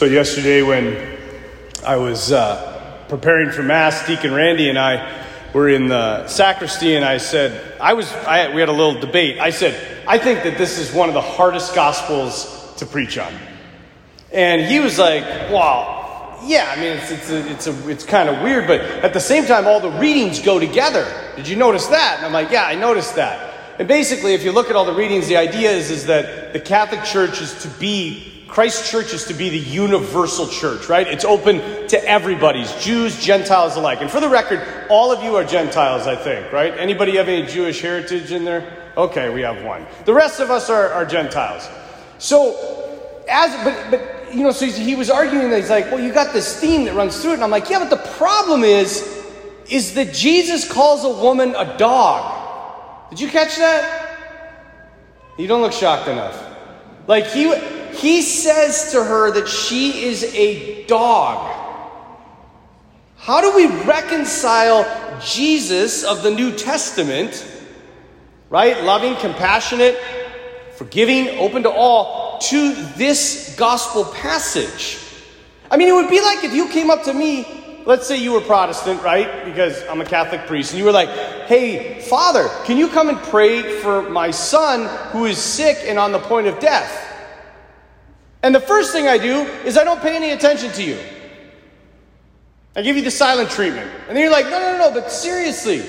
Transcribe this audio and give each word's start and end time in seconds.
So, 0.00 0.06
yesterday 0.06 0.62
when 0.62 0.96
I 1.84 1.96
was 1.96 2.32
uh, 2.32 3.04
preparing 3.10 3.50
for 3.50 3.62
Mass, 3.62 4.06
Deacon 4.06 4.32
Randy 4.32 4.70
and 4.70 4.78
I 4.78 5.26
were 5.52 5.68
in 5.68 5.88
the 5.88 6.26
sacristy, 6.26 6.96
and 6.96 7.04
I 7.04 7.18
said, 7.18 7.78
I 7.78 7.92
was, 7.92 8.10
I, 8.10 8.48
we 8.54 8.60
had 8.60 8.70
a 8.70 8.72
little 8.72 8.98
debate. 8.98 9.38
I 9.38 9.50
said, 9.50 9.78
I 10.08 10.16
think 10.16 10.42
that 10.44 10.56
this 10.56 10.78
is 10.78 10.90
one 10.94 11.10
of 11.10 11.14
the 11.14 11.20
hardest 11.20 11.74
Gospels 11.74 12.74
to 12.78 12.86
preach 12.86 13.18
on. 13.18 13.30
And 14.32 14.62
he 14.62 14.80
was 14.80 14.98
like, 14.98 15.22
well, 15.50 16.38
yeah, 16.46 16.72
I 16.74 16.80
mean, 16.80 16.96
it's, 16.96 17.10
it's, 17.10 17.30
a, 17.30 17.50
it's, 17.50 17.66
a, 17.66 17.90
it's 17.90 18.04
kind 18.06 18.30
of 18.30 18.42
weird, 18.42 18.66
but 18.66 18.80
at 18.80 19.12
the 19.12 19.20
same 19.20 19.44
time, 19.44 19.66
all 19.66 19.80
the 19.80 19.90
readings 19.90 20.40
go 20.40 20.58
together. 20.58 21.06
Did 21.36 21.46
you 21.46 21.56
notice 21.56 21.88
that? 21.88 22.14
And 22.16 22.24
I'm 22.24 22.32
like, 22.32 22.50
yeah, 22.50 22.64
I 22.64 22.74
noticed 22.74 23.16
that. 23.16 23.78
And 23.78 23.86
basically, 23.86 24.32
if 24.32 24.44
you 24.44 24.52
look 24.52 24.70
at 24.70 24.76
all 24.76 24.86
the 24.86 24.94
readings, 24.94 25.28
the 25.28 25.36
idea 25.36 25.70
is, 25.70 25.90
is 25.90 26.06
that 26.06 26.54
the 26.54 26.60
Catholic 26.60 27.04
Church 27.04 27.42
is 27.42 27.64
to 27.64 27.68
be 27.78 28.39
Christ 28.50 28.90
Church 28.90 29.12
is 29.14 29.26
to 29.26 29.34
be 29.34 29.48
the 29.48 29.58
universal 29.58 30.48
church, 30.48 30.88
right? 30.88 31.06
It's 31.06 31.24
open 31.24 31.58
to 31.88 32.04
everybody's, 32.04 32.72
Jews, 32.82 33.22
Gentiles 33.22 33.76
alike. 33.76 34.00
And 34.00 34.10
for 34.10 34.18
the 34.18 34.28
record, 34.28 34.60
all 34.90 35.12
of 35.12 35.22
you 35.22 35.36
are 35.36 35.44
Gentiles, 35.44 36.08
I 36.08 36.16
think, 36.16 36.52
right? 36.52 36.74
Anybody 36.76 37.16
have 37.16 37.28
any 37.28 37.46
Jewish 37.46 37.80
heritage 37.80 38.32
in 38.32 38.44
there? 38.44 38.92
Okay, 38.96 39.32
we 39.32 39.42
have 39.42 39.62
one. 39.62 39.86
The 40.04 40.12
rest 40.12 40.40
of 40.40 40.50
us 40.50 40.68
are, 40.68 40.88
are 40.92 41.06
Gentiles. 41.06 41.68
So, 42.18 43.22
as, 43.28 43.54
but, 43.64 43.90
but, 43.92 44.34
you 44.34 44.42
know, 44.42 44.50
so 44.50 44.66
he 44.66 44.96
was 44.96 45.10
arguing 45.10 45.48
that 45.50 45.60
he's 45.60 45.70
like, 45.70 45.86
well, 45.86 46.00
you 46.00 46.12
got 46.12 46.32
this 46.32 46.58
theme 46.60 46.84
that 46.86 46.94
runs 46.94 47.22
through 47.22 47.30
it. 47.30 47.34
And 47.34 47.44
I'm 47.44 47.50
like, 47.50 47.70
yeah, 47.70 47.78
but 47.78 47.90
the 47.90 48.08
problem 48.14 48.64
is, 48.64 49.24
is 49.68 49.94
that 49.94 50.12
Jesus 50.12 50.70
calls 50.70 51.04
a 51.04 51.22
woman 51.22 51.54
a 51.56 51.78
dog. 51.78 53.10
Did 53.10 53.20
you 53.20 53.28
catch 53.28 53.56
that? 53.58 54.18
You 55.38 55.46
don't 55.46 55.62
look 55.62 55.72
shocked 55.72 56.08
enough. 56.08 56.36
Like 57.06 57.26
he 57.26 57.46
he 57.92 58.22
says 58.22 58.92
to 58.92 59.02
her 59.02 59.30
that 59.32 59.48
she 59.48 60.04
is 60.04 60.24
a 60.34 60.84
dog. 60.86 61.56
How 63.16 63.40
do 63.40 63.54
we 63.54 63.66
reconcile 63.84 65.20
Jesus 65.20 66.04
of 66.04 66.22
the 66.22 66.30
New 66.30 66.56
Testament, 66.56 67.46
right? 68.48 68.82
Loving, 68.82 69.14
compassionate, 69.16 69.98
forgiving, 70.76 71.28
open 71.38 71.62
to 71.64 71.70
all, 71.70 72.38
to 72.38 72.74
this 72.96 73.54
gospel 73.58 74.04
passage? 74.06 74.98
I 75.70 75.76
mean, 75.76 75.88
it 75.88 75.92
would 75.92 76.08
be 76.08 76.20
like 76.20 76.44
if 76.44 76.54
you 76.54 76.68
came 76.68 76.90
up 76.90 77.04
to 77.04 77.12
me, 77.12 77.46
let's 77.86 78.06
say 78.06 78.16
you 78.16 78.32
were 78.32 78.40
Protestant, 78.40 79.02
right? 79.02 79.44
Because 79.44 79.86
I'm 79.86 80.00
a 80.00 80.04
Catholic 80.04 80.46
priest, 80.46 80.72
and 80.72 80.78
you 80.78 80.84
were 80.84 80.92
like, 80.92 81.10
hey, 81.46 82.00
Father, 82.00 82.48
can 82.64 82.76
you 82.76 82.88
come 82.88 83.08
and 83.08 83.18
pray 83.18 83.80
for 83.80 84.08
my 84.08 84.30
son 84.30 84.88
who 85.12 85.26
is 85.26 85.38
sick 85.38 85.76
and 85.84 85.98
on 85.98 86.12
the 86.12 86.18
point 86.18 86.46
of 86.46 86.58
death? 86.58 87.09
And 88.42 88.54
the 88.54 88.60
first 88.60 88.92
thing 88.92 89.06
I 89.06 89.18
do 89.18 89.42
is 89.64 89.76
I 89.76 89.84
don't 89.84 90.00
pay 90.00 90.16
any 90.16 90.30
attention 90.30 90.72
to 90.72 90.82
you. 90.82 90.98
I 92.74 92.82
give 92.82 92.96
you 92.96 93.02
the 93.02 93.10
silent 93.10 93.50
treatment. 93.50 93.90
And 94.08 94.16
then 94.16 94.22
you're 94.22 94.32
like, 94.32 94.46
no, 94.46 94.60
no, 94.60 94.78
no, 94.78 94.90
but 94.92 95.10
seriously, 95.10 95.82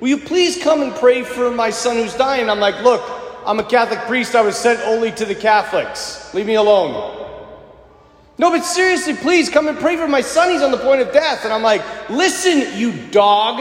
will 0.00 0.08
you 0.08 0.18
please 0.18 0.62
come 0.62 0.82
and 0.82 0.94
pray 0.94 1.22
for 1.22 1.50
my 1.50 1.70
son 1.70 1.96
who's 1.96 2.14
dying? 2.14 2.48
I'm 2.48 2.60
like, 2.60 2.82
look, 2.82 3.02
I'm 3.46 3.60
a 3.60 3.64
Catholic 3.64 4.00
priest. 4.00 4.34
I 4.34 4.40
was 4.40 4.56
sent 4.56 4.80
only 4.80 5.12
to 5.12 5.24
the 5.24 5.34
Catholics. 5.34 6.32
Leave 6.34 6.46
me 6.46 6.54
alone. 6.54 7.20
No, 8.36 8.50
but 8.50 8.62
seriously, 8.62 9.14
please 9.14 9.48
come 9.48 9.68
and 9.68 9.78
pray 9.78 9.96
for 9.96 10.08
my 10.08 10.22
son. 10.22 10.50
He's 10.50 10.62
on 10.62 10.72
the 10.72 10.78
point 10.78 11.00
of 11.00 11.12
death. 11.12 11.44
And 11.44 11.52
I'm 11.52 11.62
like, 11.62 11.82
listen, 12.10 12.76
you 12.76 12.92
dog, 13.10 13.60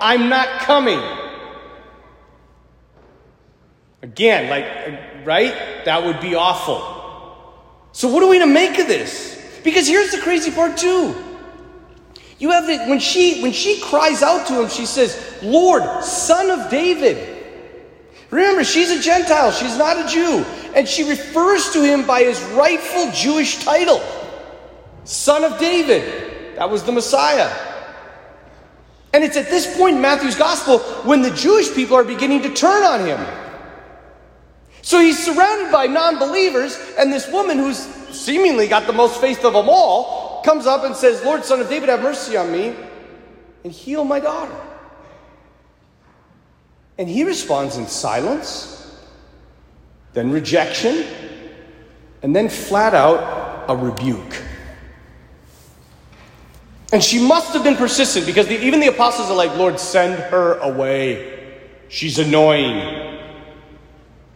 I'm 0.00 0.28
not 0.30 0.60
coming. 0.60 1.02
Again, 4.00 4.48
like, 4.48 4.64
uh, 4.64 5.24
right? 5.24 5.84
That 5.84 6.04
would 6.04 6.20
be 6.20 6.34
awful. 6.34 6.95
So, 7.96 8.08
what 8.08 8.22
are 8.22 8.28
we 8.28 8.40
to 8.40 8.46
make 8.46 8.78
of 8.78 8.88
this? 8.88 9.42
Because 9.64 9.88
here's 9.88 10.10
the 10.10 10.18
crazy 10.18 10.50
part, 10.50 10.76
too. 10.76 11.16
You 12.38 12.50
have 12.50 12.68
it 12.68 12.86
when 12.90 12.98
she 12.98 13.40
when 13.40 13.52
she 13.52 13.80
cries 13.80 14.22
out 14.22 14.46
to 14.48 14.60
him, 14.60 14.68
she 14.68 14.84
says, 14.84 15.18
Lord, 15.42 16.04
son 16.04 16.50
of 16.50 16.70
David. 16.70 17.42
Remember, 18.30 18.64
she's 18.64 18.90
a 18.90 19.00
Gentile, 19.00 19.50
she's 19.50 19.78
not 19.78 19.96
a 19.96 20.06
Jew. 20.12 20.44
And 20.74 20.86
she 20.86 21.08
refers 21.08 21.72
to 21.72 21.82
him 21.82 22.06
by 22.06 22.20
his 22.20 22.38
rightful 22.52 23.10
Jewish 23.12 23.64
title 23.64 24.02
Son 25.04 25.42
of 25.42 25.58
David. 25.58 26.58
That 26.58 26.68
was 26.68 26.82
the 26.82 26.92
Messiah. 26.92 27.50
And 29.14 29.24
it's 29.24 29.38
at 29.38 29.48
this 29.48 29.74
point 29.74 29.96
in 29.96 30.02
Matthew's 30.02 30.36
gospel 30.36 30.80
when 31.08 31.22
the 31.22 31.30
Jewish 31.30 31.72
people 31.72 31.96
are 31.96 32.04
beginning 32.04 32.42
to 32.42 32.52
turn 32.52 32.82
on 32.82 33.06
him. 33.06 33.45
So 34.86 35.00
he's 35.00 35.18
surrounded 35.18 35.72
by 35.72 35.88
non 35.88 36.20
believers, 36.20 36.78
and 36.96 37.12
this 37.12 37.28
woman 37.28 37.58
who's 37.58 37.76
seemingly 37.76 38.68
got 38.68 38.86
the 38.86 38.92
most 38.92 39.20
faith 39.20 39.44
of 39.44 39.52
them 39.52 39.68
all 39.68 40.42
comes 40.42 40.64
up 40.64 40.84
and 40.84 40.94
says, 40.94 41.24
Lord, 41.24 41.44
son 41.44 41.58
of 41.58 41.68
David, 41.68 41.88
have 41.88 42.02
mercy 42.02 42.36
on 42.36 42.52
me 42.52 42.72
and 43.64 43.72
heal 43.72 44.04
my 44.04 44.20
daughter. 44.20 44.54
And 46.98 47.08
he 47.08 47.24
responds 47.24 47.78
in 47.78 47.88
silence, 47.88 48.96
then 50.12 50.30
rejection, 50.30 51.04
and 52.22 52.34
then 52.34 52.48
flat 52.48 52.94
out 52.94 53.68
a 53.68 53.74
rebuke. 53.74 54.40
And 56.92 57.02
she 57.02 57.18
must 57.18 57.52
have 57.54 57.64
been 57.64 57.74
persistent 57.74 58.24
because 58.24 58.46
the, 58.46 58.64
even 58.64 58.78
the 58.78 58.86
apostles 58.86 59.32
are 59.32 59.36
like, 59.36 59.56
Lord, 59.56 59.80
send 59.80 60.14
her 60.30 60.60
away. 60.60 61.58
She's 61.88 62.20
annoying. 62.20 63.05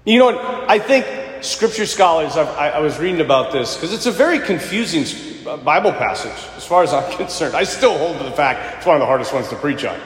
You 0.04 0.18
know 0.18 0.26
what? 0.26 0.70
I 0.70 0.78
think 0.78 1.44
scripture 1.44 1.86
scholars, 1.86 2.36
I, 2.36 2.70
I 2.70 2.78
was 2.80 2.98
reading 2.98 3.20
about 3.20 3.52
this 3.52 3.76
because 3.76 3.92
it's 3.92 4.06
a 4.06 4.12
very 4.12 4.38
confusing 4.38 5.04
uh, 5.46 5.56
Bible 5.58 5.92
passage 5.92 6.48
as 6.56 6.64
far 6.64 6.82
as 6.82 6.92
I'm 6.92 7.10
concerned. 7.16 7.54
I 7.54 7.64
still 7.64 7.96
hold 7.98 8.18
to 8.18 8.24
the 8.24 8.32
fact 8.32 8.78
it's 8.78 8.86
one 8.86 8.96
of 8.96 9.00
the 9.00 9.06
hardest 9.06 9.32
ones 9.34 9.48
to 9.48 9.56
preach 9.56 9.84
on. 9.84 9.98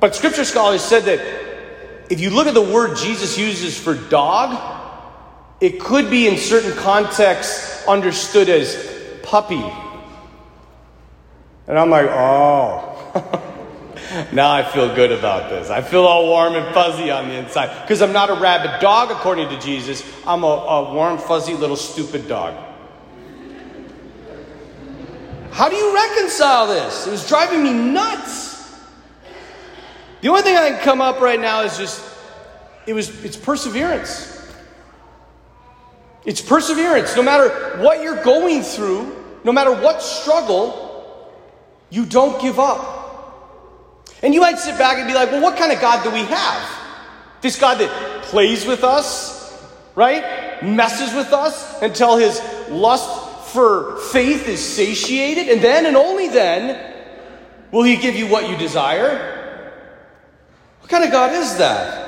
But 0.00 0.16
scripture 0.16 0.44
scholars 0.44 0.82
said 0.82 1.04
that 1.04 1.20
if 2.10 2.20
you 2.20 2.30
look 2.30 2.46
at 2.46 2.54
the 2.54 2.62
word 2.62 2.96
Jesus 2.96 3.38
uses 3.38 3.78
for 3.78 3.94
dog, 3.94 4.58
it 5.60 5.78
could 5.78 6.10
be 6.10 6.26
in 6.26 6.36
certain 6.36 6.72
contexts 6.72 7.86
understood 7.86 8.48
as 8.48 8.76
puppy. 9.22 9.62
And 11.68 11.78
I'm 11.78 11.90
like, 11.90 12.08
oh. 12.10 13.48
now 14.32 14.50
I 14.50 14.62
feel 14.62 14.94
good 14.94 15.12
about 15.12 15.50
this. 15.50 15.70
I 15.70 15.82
feel 15.82 16.04
all 16.04 16.26
warm 16.26 16.54
and 16.54 16.74
fuzzy 16.74 17.10
on 17.10 17.28
the 17.28 17.34
inside. 17.34 17.82
Because 17.82 18.02
I'm 18.02 18.12
not 18.12 18.30
a 18.30 18.34
rabid 18.34 18.80
dog, 18.80 19.10
according 19.10 19.48
to 19.48 19.58
Jesus. 19.60 20.02
I'm 20.26 20.42
a, 20.42 20.46
a 20.46 20.94
warm, 20.94 21.18
fuzzy, 21.18 21.54
little 21.54 21.76
stupid 21.76 22.28
dog. 22.28 22.54
How 25.52 25.68
do 25.68 25.76
you 25.76 25.94
reconcile 25.94 26.66
this? 26.66 27.06
It 27.06 27.10
was 27.10 27.28
driving 27.28 27.62
me 27.62 27.72
nuts. 27.72 28.52
The 30.22 30.28
only 30.28 30.42
thing 30.42 30.56
I 30.56 30.70
can 30.70 30.80
come 30.80 31.00
up 31.00 31.20
right 31.20 31.40
now 31.40 31.62
is 31.62 31.76
just 31.76 32.02
it 32.86 32.94
was 32.94 33.24
it's 33.24 33.36
perseverance. 33.36 34.30
It's 36.24 36.40
perseverance. 36.40 37.16
No 37.16 37.22
matter 37.22 37.50
what 37.82 38.02
you're 38.02 38.22
going 38.22 38.62
through, 38.62 39.24
no 39.44 39.52
matter 39.52 39.72
what 39.72 40.00
struggle, 40.00 41.30
you 41.90 42.06
don't 42.06 42.40
give 42.40 42.58
up. 42.58 42.91
And 44.22 44.32
you 44.32 44.40
might 44.40 44.58
sit 44.58 44.78
back 44.78 44.98
and 44.98 45.08
be 45.08 45.14
like, 45.14 45.30
well, 45.32 45.42
what 45.42 45.58
kind 45.58 45.72
of 45.72 45.80
God 45.80 46.04
do 46.04 46.10
we 46.10 46.24
have? 46.24 46.70
This 47.40 47.58
God 47.58 47.78
that 47.78 48.22
plays 48.22 48.64
with 48.64 48.84
us, 48.84 49.52
right? 49.96 50.62
Messes 50.62 51.12
with 51.14 51.32
us 51.32 51.82
until 51.82 52.16
his 52.16 52.40
lust 52.70 53.50
for 53.52 53.98
faith 53.98 54.48
is 54.48 54.64
satiated, 54.64 55.48
and 55.48 55.60
then 55.60 55.86
and 55.86 55.96
only 55.96 56.28
then 56.28 56.94
will 57.72 57.82
he 57.82 57.96
give 57.96 58.14
you 58.14 58.28
what 58.28 58.48
you 58.48 58.56
desire. 58.56 59.72
What 60.80 60.88
kind 60.88 61.04
of 61.04 61.10
God 61.10 61.32
is 61.32 61.56
that? 61.58 62.00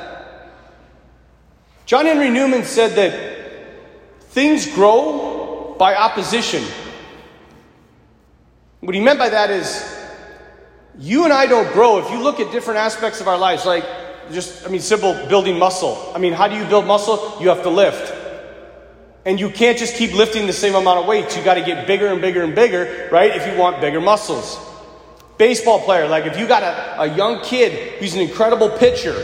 John 1.86 2.06
Henry 2.06 2.30
Newman 2.30 2.64
said 2.64 2.92
that 2.92 3.34
things 4.30 4.72
grow 4.72 5.76
by 5.78 5.94
opposition. 5.94 6.64
What 8.80 8.94
he 8.94 9.00
meant 9.00 9.18
by 9.18 9.28
that 9.28 9.50
is 9.50 10.03
you 10.98 11.24
and 11.24 11.32
I 11.32 11.46
don't 11.46 11.72
grow 11.72 11.98
if 11.98 12.10
you 12.10 12.22
look 12.22 12.40
at 12.40 12.52
different 12.52 12.78
aspects 12.78 13.20
of 13.20 13.28
our 13.28 13.38
lives, 13.38 13.66
like 13.66 13.84
just, 14.32 14.66
I 14.66 14.70
mean, 14.70 14.80
simple 14.80 15.14
building 15.28 15.58
muscle. 15.58 16.12
I 16.14 16.18
mean, 16.18 16.32
how 16.32 16.48
do 16.48 16.56
you 16.56 16.64
build 16.64 16.86
muscle? 16.86 17.36
You 17.40 17.48
have 17.48 17.62
to 17.62 17.70
lift. 17.70 18.12
And 19.24 19.40
you 19.40 19.50
can't 19.50 19.78
just 19.78 19.96
keep 19.96 20.12
lifting 20.12 20.46
the 20.46 20.52
same 20.52 20.74
amount 20.74 21.00
of 21.00 21.06
weights. 21.06 21.36
You 21.36 21.42
got 21.42 21.54
to 21.54 21.62
get 21.62 21.86
bigger 21.86 22.08
and 22.08 22.20
bigger 22.20 22.42
and 22.42 22.54
bigger, 22.54 23.08
right? 23.10 23.34
If 23.34 23.46
you 23.46 23.58
want 23.58 23.80
bigger 23.80 24.00
muscles. 24.00 24.58
Baseball 25.36 25.80
player, 25.80 26.06
like 26.06 26.26
if 26.26 26.38
you 26.38 26.46
got 26.46 26.62
a, 26.62 27.02
a 27.02 27.16
young 27.16 27.42
kid 27.42 27.98
who's 27.98 28.14
an 28.14 28.20
incredible 28.20 28.70
pitcher, 28.70 29.16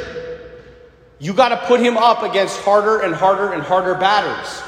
you 1.21 1.35
got 1.35 1.51
to 1.51 1.57
put 1.69 1.79
him 1.79 1.97
up 1.97 2.23
against 2.23 2.59
harder 2.63 3.01
and 3.01 3.15
harder 3.15 3.53
and 3.53 3.63
harder 3.63 3.95
batters, 3.95 4.61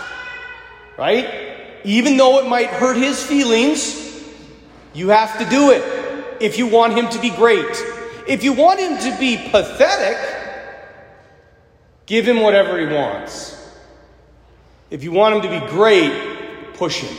right? 0.96 1.80
Even 1.82 2.16
though 2.16 2.38
it 2.38 2.46
might 2.46 2.68
hurt 2.68 2.96
his 2.96 3.20
feelings, 3.24 3.98
you 4.94 5.08
have 5.08 5.36
to 5.38 5.50
do 5.50 5.70
it 5.70 6.01
if 6.42 6.58
you 6.58 6.66
want 6.66 6.94
him 6.94 7.08
to 7.10 7.20
be 7.20 7.30
great. 7.30 7.82
If 8.26 8.44
you 8.44 8.52
want 8.52 8.80
him 8.80 8.98
to 8.98 9.18
be 9.18 9.36
pathetic, 9.36 10.18
give 12.06 12.26
him 12.26 12.40
whatever 12.40 12.78
he 12.78 12.92
wants. 12.92 13.58
If 14.90 15.02
you 15.02 15.12
want 15.12 15.36
him 15.36 15.42
to 15.42 15.60
be 15.60 15.66
great, 15.68 16.74
push 16.74 17.00
him. 17.00 17.16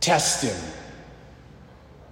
Test 0.00 0.44
him. 0.44 0.72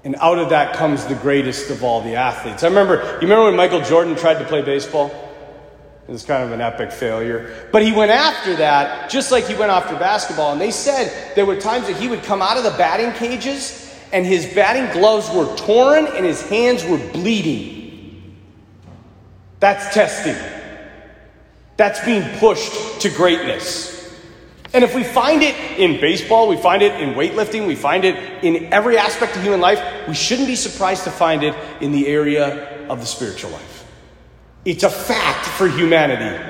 And 0.05 0.17
out 0.17 0.39
of 0.39 0.51
that 0.51 0.77
comes 0.77 1.05
the 1.07 1.15
greatest 1.15 1.71
of 1.71 1.83
all 1.83 2.01
the 2.01 2.15
athletes. 2.15 2.63
I 2.63 2.69
remember, 2.69 3.03
you 3.15 3.23
remember 3.23 3.45
when 3.45 3.57
Michael 3.57 3.81
Jordan 3.81 4.15
tried 4.15 4.39
to 4.39 4.45
play 4.45 4.63
baseball? 4.63 5.11
It 6.07 6.13
was 6.13 6.25
kind 6.25 6.45
of 6.45 6.53
an 6.53 6.61
epic 6.61 6.93
failure. 6.93 7.69
But 7.73 7.83
he 7.83 7.93
went 7.93 8.13
after 8.13 8.55
that, 8.57 9.11
just 9.11 9.33
like 9.33 9.47
he 9.47 9.55
went 9.55 9.73
after 9.73 9.97
basketball. 9.97 10.53
And 10.53 10.61
they 10.61 10.71
said 10.71 11.35
there 11.35 11.47
were 11.47 11.57
times 11.57 11.89
that 11.89 11.97
he 11.97 12.07
would 12.07 12.23
come 12.23 12.43
out 12.43 12.57
of 12.57 12.63
the 12.63 12.71
batting 12.71 13.13
cages 13.13 13.86
and 14.13 14.25
his 14.25 14.47
batting 14.55 14.93
gloves 14.99 15.31
were 15.31 15.55
torn 15.57 16.07
and 16.07 16.25
his 16.25 16.43
hands 16.49 16.85
were 16.85 16.99
bleeding. 17.13 18.37
That's 19.61 19.93
testing. 19.95 20.37
That's 21.77 22.05
being 22.05 22.23
pushed 22.39 23.01
to 23.03 23.11
greatness. 23.11 23.95
And 24.73 24.85
if 24.85 24.95
we 24.95 25.05
find 25.05 25.43
it 25.43 25.55
in 25.79 26.01
baseball, 26.01 26.49
we 26.49 26.57
find 26.57 26.83
it 26.83 27.01
in 27.01 27.15
weightlifting, 27.15 27.67
we 27.67 27.77
find 27.77 28.05
it 28.05 28.45
in 28.45 28.73
every 28.73 28.99
aspect 28.99 29.37
of 29.37 29.43
human 29.43 29.61
life, 29.61 29.81
we 30.09 30.15
shouldn't 30.15 30.49
be 30.49 30.57
surprised 30.57 31.05
to 31.05 31.11
find 31.11 31.43
it 31.43 31.55
in 31.81 31.93
the 31.93 32.07
area 32.07 32.87
of 32.89 33.01
the 33.01 33.07
spiritual 33.07 33.51
life. 33.51 33.87
It's 34.65 34.83
a 34.83 34.91
fact 34.91 35.47
for 35.47 35.69
humanity. 35.69 36.45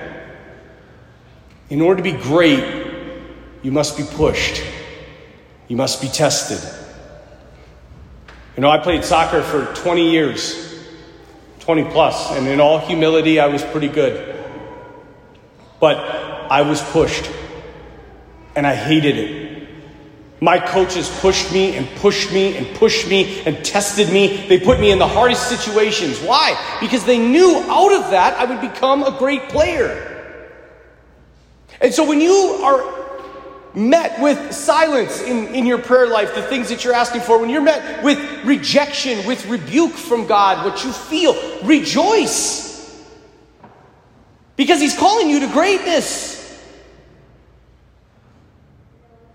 In 1.68 1.80
order 1.80 2.02
to 2.02 2.02
be 2.02 2.16
great, 2.20 2.86
you 3.62 3.70
must 3.70 3.96
be 3.96 4.04
pushed, 4.04 4.62
you 5.68 5.76
must 5.76 6.00
be 6.00 6.08
tested. 6.08 6.85
You 8.56 8.62
know, 8.62 8.70
I 8.70 8.78
played 8.78 9.04
soccer 9.04 9.42
for 9.42 9.66
20 9.82 10.10
years, 10.10 10.82
20 11.60 11.84
plus, 11.90 12.32
and 12.32 12.48
in 12.48 12.58
all 12.58 12.78
humility, 12.78 13.38
I 13.38 13.48
was 13.48 13.62
pretty 13.62 13.88
good. 13.88 14.34
But 15.78 15.98
I 15.98 16.62
was 16.62 16.80
pushed, 16.90 17.30
and 18.54 18.66
I 18.66 18.74
hated 18.74 19.18
it. 19.18 19.68
My 20.40 20.58
coaches 20.58 21.08
pushed 21.20 21.52
me 21.52 21.76
and 21.76 21.86
pushed 21.96 22.32
me 22.32 22.56
and 22.56 22.66
pushed 22.76 23.08
me 23.08 23.42
and 23.44 23.62
tested 23.62 24.10
me. 24.10 24.46
They 24.48 24.58
put 24.58 24.80
me 24.80 24.90
in 24.90 24.98
the 24.98 25.08
hardest 25.08 25.48
situations. 25.48 26.20
Why? 26.20 26.56
Because 26.80 27.04
they 27.04 27.18
knew 27.18 27.62
out 27.68 27.92
of 27.92 28.10
that 28.10 28.34
I 28.34 28.44
would 28.44 28.60
become 28.60 29.02
a 29.02 29.18
great 29.18 29.48
player. 29.48 30.12
And 31.80 31.92
so 31.92 32.06
when 32.06 32.20
you 32.20 32.60
are 32.62 33.05
met 33.76 34.20
with 34.20 34.52
silence 34.52 35.22
in, 35.22 35.54
in 35.54 35.66
your 35.66 35.78
prayer 35.78 36.08
life, 36.08 36.34
the 36.34 36.42
things 36.42 36.70
that 36.70 36.82
you're 36.82 36.94
asking 36.94 37.20
for, 37.20 37.38
when 37.38 37.50
you're 37.50 37.60
met 37.60 38.02
with 38.02 38.18
rejection, 38.44 39.24
with 39.26 39.46
rebuke 39.46 39.92
from 39.92 40.26
God, 40.26 40.64
what 40.64 40.82
you 40.82 40.90
feel, 40.92 41.36
rejoice. 41.62 43.04
Because 44.56 44.80
He's 44.80 44.98
calling 44.98 45.28
you 45.28 45.40
to 45.40 45.48
greatness. 45.48 46.36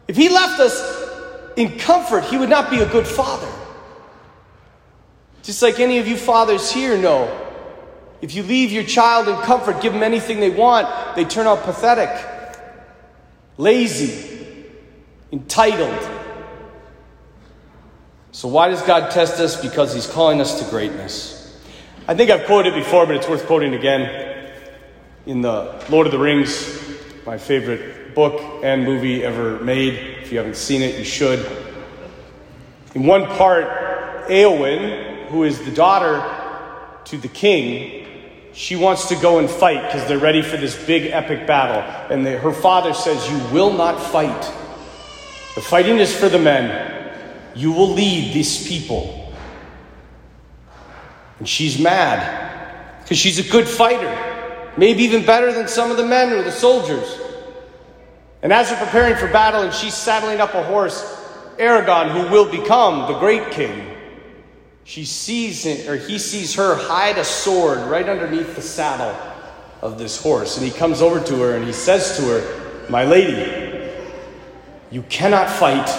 If 0.08 0.18
he 0.18 0.28
left 0.28 0.60
us 0.60 1.10
in 1.56 1.78
comfort, 1.80 2.26
he 2.26 2.38
would 2.38 2.50
not 2.50 2.70
be 2.70 2.82
a 2.82 2.86
good 2.86 3.08
father. 3.08 3.48
Just 5.42 5.62
like 5.62 5.80
any 5.80 6.00
of 6.00 6.08
you 6.08 6.18
fathers 6.18 6.70
here 6.70 6.98
know. 6.98 7.50
If 8.22 8.36
you 8.36 8.44
leave 8.44 8.74
your 8.74 8.84
child 8.84 9.30
in 9.30 9.36
comfort, 9.38 9.82
give 9.82 9.94
them 9.94 10.04
anything 10.04 10.42
they 10.42 10.50
want, 10.50 11.16
they 11.16 11.24
turn 11.24 11.48
out 11.48 11.64
pathetic, 11.64 12.10
lazy, 13.58 14.31
entitled. 15.31 16.10
So, 18.31 18.48
why 18.48 18.69
does 18.69 18.81
God 18.83 19.12
test 19.12 19.39
us? 19.39 19.62
Because 19.62 19.94
He's 19.94 20.07
calling 20.07 20.42
us 20.42 20.60
to 20.63 20.69
greatness. 20.69 21.60
I 22.07 22.16
think 22.16 22.31
I've 22.31 22.45
quoted 22.45 22.74
before, 22.74 23.06
but 23.06 23.16
it's 23.16 23.28
worth 23.28 23.45
quoting 23.45 23.74
again. 23.74 24.50
In 25.25 25.42
the 25.42 25.83
Lord 25.89 26.07
of 26.07 26.12
the 26.12 26.19
Rings, 26.19 26.80
my 27.25 27.38
favorite 27.38 28.16
book 28.16 28.63
and 28.63 28.83
movie 28.83 29.24
ever 29.24 29.60
made. 29.60 29.94
If 30.22 30.31
you 30.31 30.38
haven't 30.38 30.56
seen 30.56 30.81
it, 30.81 30.98
you 30.98 31.06
should. 31.06 31.45
In 32.95 33.06
one 33.06 33.25
part, 33.25 34.28
Eowyn, 34.28 35.28
who 35.28 35.44
is 35.44 35.63
the 35.63 35.72
daughter 35.72 36.24
to 37.06 37.18
the 37.18 37.28
king, 37.28 38.07
she 38.54 38.75
wants 38.75 39.07
to 39.10 39.16
go 39.16 39.39
and 39.39 39.50
fight 39.50 39.81
because 39.83 40.07
they're 40.07 40.18
ready 40.18 40.42
for 40.42 40.57
this 40.57 40.75
big 40.86 41.12
epic 41.12 41.48
battle. 41.48 41.81
And 42.13 42.25
the, 42.25 42.38
her 42.38 42.51
father 42.51 42.94
says, 42.94 43.30
You 43.30 43.38
will 43.54 43.72
not 43.72 44.01
fight. 44.01 44.51
The 45.56 45.62
fighting 45.62 45.98
is 45.98 46.15
for 46.15 46.30
the 46.30 46.39
men. 46.39 47.09
You 47.56 47.71
will 47.71 47.89
lead 47.89 48.33
these 48.33 48.68
people. 48.68 49.33
And 51.39 51.50
she's 51.50 51.80
mad 51.80 53.01
because 53.01 53.18
she's 53.18 53.39
a 53.39 53.51
good 53.51 53.68
fighter, 53.68 54.71
maybe 54.77 55.03
even 55.03 55.25
better 55.25 55.51
than 55.51 55.68
some 55.68 55.92
of 55.92 55.98
the 55.98 56.06
men 56.06 56.31
or 56.31 56.44
the 56.44 56.51
soldiers. 56.51 57.19
And 58.42 58.53
as 58.53 58.69
they're 58.69 58.80
preparing 58.80 59.15
for 59.15 59.27
battle 59.27 59.63
and 59.63 59.74
she's 59.74 59.94
saddling 59.94 60.39
up 60.39 60.53
a 60.53 60.63
horse, 60.63 61.03
Aragorn, 61.57 62.09
who 62.09 62.31
will 62.31 62.50
become 62.50 63.12
the 63.12 63.19
great 63.19 63.51
king, 63.51 63.88
she 64.83 65.06
sees 65.06 65.65
him, 65.65 65.89
or 65.89 65.95
he 65.95 66.18
sees 66.18 66.56
her 66.56 66.75
hide 66.75 67.18
a 67.18 67.24
sword 67.24 67.80
right 67.89 68.07
underneath 68.07 68.56
the 68.56 68.62
saddle 68.62 69.15
of 69.81 69.97
this 69.97 70.21
horse. 70.21 70.57
And 70.57 70.65
he 70.65 70.71
comes 70.71 71.01
over 71.01 71.19
to 71.19 71.36
her 71.42 71.56
and 71.56 71.65
he 71.65 71.74
says 71.74 72.18
to 72.18 72.24
her, 72.24 72.88
My 72.89 73.04
lady, 73.04 73.70
you 74.92 75.02
cannot 75.04 75.50
fight. 75.50 75.90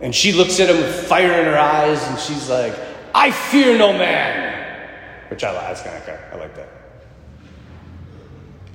And 0.00 0.14
she 0.14 0.32
looks 0.32 0.60
at 0.60 0.68
him 0.68 0.76
with 0.76 1.06
fire 1.06 1.40
in 1.40 1.46
her 1.46 1.58
eyes 1.58 2.06
and 2.06 2.18
she's 2.18 2.50
like, 2.50 2.74
I 3.14 3.30
fear 3.30 3.78
no 3.78 3.92
man. 3.92 4.88
Which 5.30 5.42
I, 5.42 5.52
that's 5.52 5.82
kind 5.82 5.96
of, 5.96 6.08
I 6.32 6.36
like 6.36 6.54
that. 6.56 6.68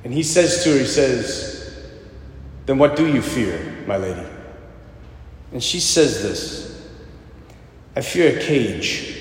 And 0.04 0.14
he 0.14 0.24
says 0.24 0.64
to 0.64 0.72
her, 0.72 0.80
he 0.80 0.86
says, 0.86 1.62
then 2.66 2.78
what 2.78 2.96
do 2.96 3.06
you 3.06 3.22
fear, 3.22 3.84
my 3.86 3.98
lady? 3.98 4.26
And 5.52 5.62
she 5.62 5.80
says 5.80 6.22
this 6.24 6.90
I 7.96 8.02
fear 8.02 8.38
a 8.38 8.42
cage. 8.42 9.18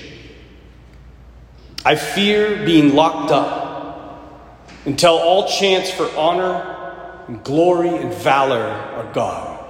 I 1.83 1.95
fear 1.95 2.63
being 2.63 2.95
locked 2.95 3.31
up 3.31 4.69
until 4.85 5.13
all 5.13 5.47
chance 5.47 5.91
for 5.91 6.09
honor 6.15 7.23
and 7.27 7.43
glory 7.43 7.89
and 7.89 8.13
valor 8.13 8.61
are 8.61 9.11
gone. 9.13 9.60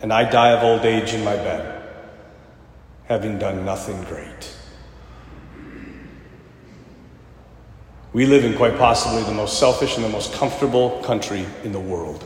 And 0.00 0.12
I 0.12 0.28
die 0.28 0.50
of 0.52 0.62
old 0.62 0.84
age 0.84 1.12
in 1.12 1.24
my 1.24 1.34
bed, 1.34 1.82
having 3.06 3.38
done 3.38 3.64
nothing 3.64 4.02
great. 4.04 4.54
We 8.12 8.26
live 8.26 8.44
in 8.44 8.56
quite 8.56 8.78
possibly 8.78 9.22
the 9.22 9.34
most 9.34 9.58
selfish 9.58 9.96
and 9.96 10.04
the 10.04 10.08
most 10.08 10.32
comfortable 10.32 11.02
country 11.02 11.44
in 11.62 11.72
the 11.72 11.80
world. 11.80 12.24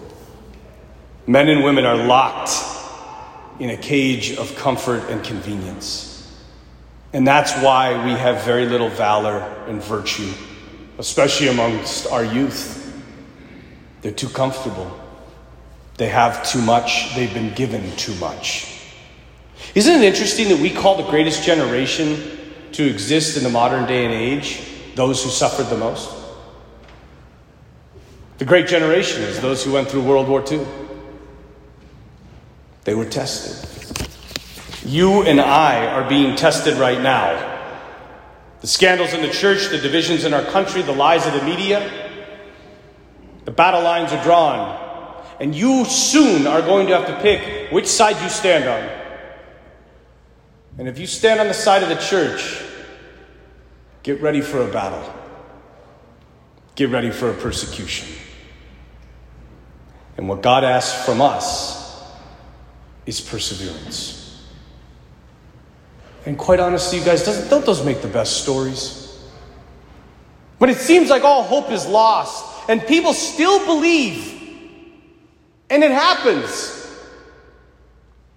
Men 1.27 1.49
and 1.49 1.65
women 1.65 1.85
are 1.85 1.97
locked 1.97 2.51
in 3.59 3.71
a 3.71 3.77
cage 3.77 4.37
of 4.37 4.55
comfort 4.57 5.09
and 5.11 5.23
convenience. 5.25 6.13
And 7.13 7.27
that's 7.27 7.53
why 7.63 8.05
we 8.05 8.13
have 8.13 8.45
very 8.45 8.67
little 8.67 8.89
valor 8.89 9.41
and 9.67 9.83
virtue, 9.83 10.33
especially 10.99 11.49
amongst 11.49 12.07
our 12.11 12.25
youth. 12.25 12.79
They're 14.01 14.13
too 14.13 14.29
comfortable. 14.29 14.99
They 16.03 16.09
have 16.09 16.43
too 16.43 16.61
much. 16.61 17.15
They've 17.15 17.33
been 17.33 17.55
given 17.55 17.95
too 17.95 18.17
much. 18.17 18.77
Isn't 19.77 20.03
it 20.03 20.03
interesting 20.03 20.49
that 20.49 20.59
we 20.59 20.69
call 20.69 20.97
the 20.97 21.09
greatest 21.09 21.45
generation 21.45 22.41
to 22.73 22.85
exist 22.85 23.37
in 23.37 23.45
the 23.45 23.51
modern 23.51 23.87
day 23.87 24.05
and 24.05 24.13
age 24.13 24.63
those 24.97 25.23
who 25.23 25.31
suffered 25.31 25.67
the 25.67 25.77
most? 25.77 26.13
The 28.39 28.45
great 28.45 28.67
generation 28.67 29.23
is 29.23 29.41
those 29.41 29.65
who 29.65 29.75
went 29.75 29.89
through 29.91 30.03
World 30.03 30.27
War 30.27 30.43
II. 30.45 30.67
They 32.83 32.97
were 32.97 33.05
tested. 33.05 34.11
You 34.85 35.23
and 35.23 35.41
I 35.41 35.87
are 35.87 36.09
being 36.09 36.35
tested 36.35 36.79
right 36.79 37.01
now. 37.01 37.79
The 38.61 38.67
scandals 38.67 39.15
in 39.15 39.23
the 39.23 39.31
church, 39.31 39.69
the 39.69 39.79
divisions 39.79 40.25
in 40.25 40.35
our 40.35 40.43
country, 40.47 40.83
the 40.83 40.97
lies 40.97 41.29
of 41.29 41.33
the 41.33 41.45
media, 41.45 41.89
the 43.45 43.53
battle 43.53 43.85
lines 43.85 44.13
are 44.13 44.25
drawn. 44.25 44.82
And 45.43 45.57
you 45.57 45.85
soon 45.87 46.47
are 46.47 46.63
going 46.63 46.87
to 46.87 46.97
have 46.97 47.09
to 47.09 47.21
pick 47.21 47.73
which 47.73 47.89
side 47.89 48.23
you 48.23 48.29
stand 48.29 48.69
on. 48.69 49.01
And 50.79 50.87
if 50.87 51.01
you 51.01 51.07
stand 51.09 51.41
on 51.41 51.49
the 51.49 51.53
side 51.53 51.83
of 51.83 51.89
the 51.89 51.97
church, 51.97 52.63
get 54.05 54.23
ready 54.23 54.41
for 54.41 54.63
a 54.63 54.73
battle. 54.73 55.03
Get 56.77 56.91
ready 56.91 57.11
for 57.11 57.29
a 57.29 57.35
persecution. 57.35 58.09
And 60.17 60.29
what 60.29 60.43
God 60.43 60.63
asks 60.63 61.05
from 61.05 61.21
us 61.21 62.05
is 63.05 63.21
perseverance. 63.21 64.47
And 66.25 66.39
quite 66.39 66.61
honestly, 66.61 67.01
you 67.01 67.05
guys, 67.05 67.25
don't 67.51 67.67
those 67.67 67.85
make 67.85 68.01
the 68.01 68.07
best 68.07 68.45
stories? 68.45 69.21
When 70.59 70.71
it 70.71 70.77
seems 70.77 71.11
like 71.11 71.25
all 71.25 71.43
hope 71.43 71.73
is 71.73 71.85
lost 71.85 72.71
and 72.71 72.81
people 72.87 73.13
still 73.13 73.67
believe, 73.67 74.42
and 75.73 75.83
it 75.83 75.91
happens, 75.91 76.87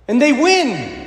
and 0.08 0.20
they 0.20 0.32
win. 0.32 1.04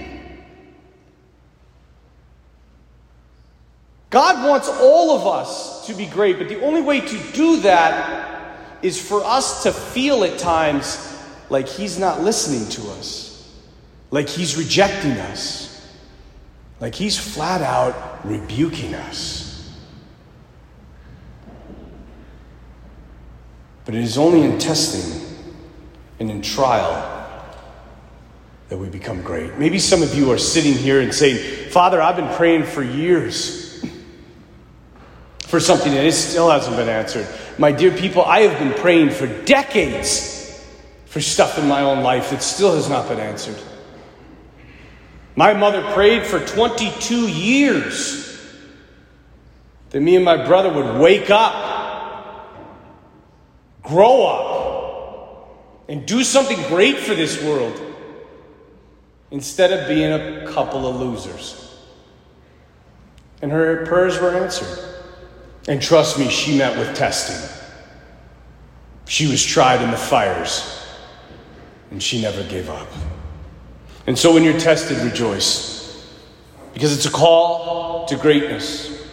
God 4.10 4.46
wants 4.46 4.68
all 4.68 5.16
of 5.16 5.26
us 5.26 5.86
to 5.86 5.94
be 5.94 6.06
great, 6.06 6.38
but 6.38 6.48
the 6.48 6.60
only 6.62 6.82
way 6.82 7.00
to 7.00 7.32
do 7.32 7.60
that 7.60 8.58
is 8.82 9.00
for 9.00 9.24
us 9.24 9.62
to 9.64 9.72
feel 9.72 10.22
at 10.22 10.38
times 10.38 11.18
like 11.50 11.66
He's 11.66 11.98
not 11.98 12.22
listening 12.22 12.68
to 12.70 12.90
us. 12.92 13.26
like 14.10 14.28
he's 14.28 14.56
rejecting 14.56 15.12
us, 15.12 15.86
like 16.80 16.94
he's 16.94 17.18
flat 17.18 17.60
out 17.60 18.24
rebuking 18.24 18.94
us. 18.94 19.70
But 23.84 23.94
it 23.94 24.02
is 24.02 24.18
only 24.18 24.42
in 24.42 24.58
testing 24.58 25.17
and 26.18 26.30
in 26.30 26.42
trial 26.42 27.14
that 28.68 28.76
we 28.76 28.88
become 28.88 29.22
great. 29.22 29.56
Maybe 29.58 29.78
some 29.78 30.02
of 30.02 30.14
you 30.14 30.30
are 30.30 30.38
sitting 30.38 30.74
here 30.74 31.00
and 31.00 31.14
saying, 31.14 31.70
Father, 31.70 32.02
I've 32.02 32.16
been 32.16 32.34
praying 32.34 32.64
for 32.64 32.82
years 32.82 33.82
for 35.40 35.58
something 35.58 35.92
and 35.94 36.06
it 36.06 36.12
still 36.12 36.50
hasn't 36.50 36.76
been 36.76 36.88
answered. 36.88 37.26
My 37.58 37.72
dear 37.72 37.90
people, 37.90 38.22
I 38.22 38.40
have 38.40 38.58
been 38.58 38.74
praying 38.74 39.10
for 39.10 39.26
decades 39.44 40.62
for 41.06 41.20
stuff 41.22 41.58
in 41.58 41.66
my 41.66 41.80
own 41.80 42.02
life 42.02 42.30
that 42.30 42.42
still 42.42 42.74
has 42.74 42.90
not 42.90 43.08
been 43.08 43.18
answered. 43.18 43.56
My 45.34 45.54
mother 45.54 45.82
prayed 45.94 46.26
for 46.26 46.44
22 46.44 47.28
years 47.28 48.28
that 49.90 50.00
me 50.00 50.16
and 50.16 50.24
my 50.24 50.44
brother 50.46 50.70
would 50.70 51.00
wake 51.00 51.30
up, 51.30 52.54
grow 53.82 54.26
up, 54.26 54.57
and 55.88 56.06
do 56.06 56.22
something 56.22 56.60
great 56.68 56.98
for 56.98 57.14
this 57.14 57.42
world 57.42 57.80
instead 59.30 59.72
of 59.72 59.88
being 59.88 60.12
a 60.12 60.46
couple 60.52 60.86
of 60.86 60.96
losers. 60.96 61.76
And 63.40 63.50
her 63.50 63.86
prayers 63.86 64.20
were 64.20 64.30
answered. 64.30 64.84
And 65.68 65.80
trust 65.80 66.18
me, 66.18 66.28
she 66.28 66.56
met 66.56 66.76
with 66.78 66.96
testing. 66.96 67.56
She 69.06 69.26
was 69.26 69.44
tried 69.44 69.82
in 69.82 69.90
the 69.90 69.96
fires, 69.96 70.86
and 71.90 72.02
she 72.02 72.20
never 72.20 72.42
gave 72.44 72.68
up. 72.68 72.88
And 74.06 74.18
so 74.18 74.32
when 74.32 74.44
you're 74.44 74.58
tested, 74.58 74.98
rejoice, 74.98 76.14
because 76.74 76.94
it's 76.94 77.06
a 77.06 77.10
call 77.10 78.06
to 78.06 78.16
greatness. 78.16 79.06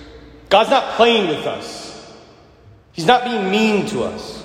God's 0.49 0.69
not 0.69 0.93
playing 0.95 1.29
with 1.29 1.45
us, 1.45 2.13
He's 2.93 3.05
not 3.05 3.25
being 3.25 3.51
mean 3.51 3.85
to 3.87 4.03
us. 4.03 4.44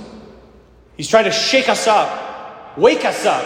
He's 1.00 1.09
trying 1.09 1.25
to 1.25 1.30
shake 1.30 1.71
us 1.71 1.87
up, 1.87 2.76
wake 2.76 3.07
us 3.07 3.25
up, 3.25 3.42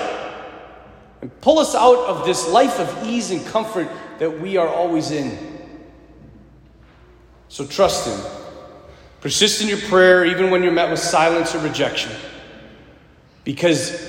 and 1.23 1.31
pull 1.41 1.61
us 1.61 1.77
out 1.77 1.99
of 1.99 2.27
this 2.27 2.49
life 2.49 2.81
of 2.81 3.07
ease 3.07 3.31
and 3.31 3.47
comfort 3.47 3.89
that 4.19 4.41
we 4.41 4.57
are 4.57 4.67
always 4.67 5.13
in. 5.13 5.39
So 7.47 7.65
trust 7.65 8.09
Him. 8.09 8.33
Persist 9.21 9.63
in 9.63 9.69
your 9.69 9.79
prayer 9.83 10.25
even 10.25 10.51
when 10.51 10.65
you're 10.65 10.73
met 10.73 10.91
with 10.91 10.99
silence 10.99 11.55
or 11.55 11.61
rejection. 11.61 12.11
Because 13.45 14.01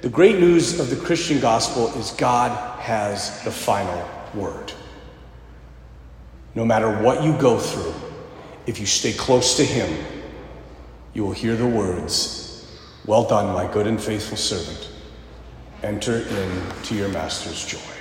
the 0.00 0.08
great 0.08 0.38
news 0.38 0.78
of 0.78 0.88
the 0.88 0.94
Christian 0.94 1.40
gospel 1.40 1.88
is 1.98 2.12
God 2.12 2.52
has 2.78 3.42
the 3.42 3.50
final 3.50 4.08
word. 4.32 4.72
No 6.54 6.64
matter 6.64 7.02
what 7.02 7.24
you 7.24 7.36
go 7.36 7.58
through, 7.58 7.94
if 8.68 8.78
you 8.78 8.86
stay 8.86 9.12
close 9.12 9.56
to 9.56 9.64
Him, 9.64 9.92
you 11.14 11.24
will 11.24 11.32
hear 11.32 11.56
the 11.56 11.66
words, 11.66 12.50
Well 13.04 13.24
done, 13.24 13.52
my 13.52 13.70
good 13.72 13.88
and 13.88 14.00
faithful 14.00 14.36
servant. 14.36 14.88
Enter 15.82 16.18
into 16.18 16.94
your 16.94 17.08
master's 17.08 17.66
joy. 17.66 17.91